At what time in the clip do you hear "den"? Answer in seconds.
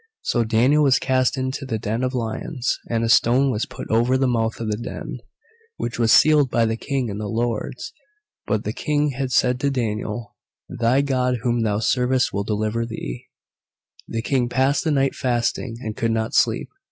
1.77-2.01, 4.77-5.19